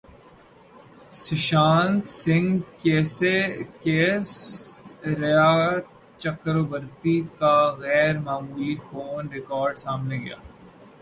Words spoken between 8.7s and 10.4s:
phone record سامنے گیا